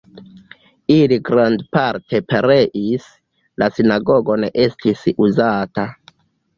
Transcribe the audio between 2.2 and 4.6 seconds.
pereis, la sinagogo ne